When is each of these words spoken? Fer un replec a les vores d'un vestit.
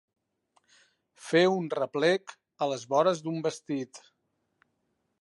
Fer 1.25 1.43
un 1.57 1.69
replec 1.79 2.35
a 2.67 2.71
les 2.75 2.89
vores 2.97 3.25
d'un 3.29 3.41
vestit. 3.51 4.05